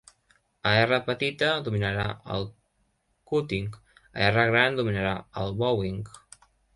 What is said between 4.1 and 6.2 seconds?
a r gran, dominarà el bowing.